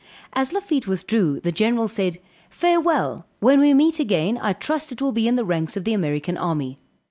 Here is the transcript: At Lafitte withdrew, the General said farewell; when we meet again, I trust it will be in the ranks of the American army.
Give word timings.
At 0.33 0.51
Lafitte 0.51 0.87
withdrew, 0.87 1.39
the 1.41 1.51
General 1.51 1.87
said 1.87 2.17
farewell; 2.49 3.27
when 3.39 3.59
we 3.59 3.75
meet 3.75 3.99
again, 3.99 4.39
I 4.41 4.51
trust 4.53 4.91
it 4.91 4.99
will 4.99 5.11
be 5.11 5.27
in 5.27 5.35
the 5.35 5.45
ranks 5.45 5.77
of 5.77 5.83
the 5.83 5.93
American 5.93 6.37
army. 6.37 6.79